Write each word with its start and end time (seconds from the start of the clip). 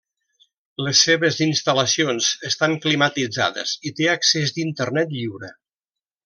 Les 0.85 1.01
seves 1.07 1.35
instal·lacions 1.45 2.29
estan 2.49 2.73
climatitzades 2.87 3.75
i 3.91 3.93
té 4.01 4.09
accés 4.15 4.55
d'Internet 4.57 5.15
lliure. 5.21 5.53